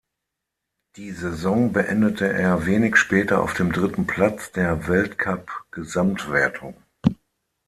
[0.95, 6.75] Die Saison beendete er wenig später auf dem dritten Platz der Weltcup-Gesamtwertung.